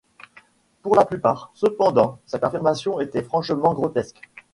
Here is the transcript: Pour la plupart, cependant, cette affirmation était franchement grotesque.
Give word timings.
Pour 0.81 0.95
la 0.95 1.05
plupart, 1.05 1.51
cependant, 1.53 2.17
cette 2.25 2.43
affirmation 2.43 2.99
était 3.01 3.21
franchement 3.21 3.75
grotesque. 3.75 4.19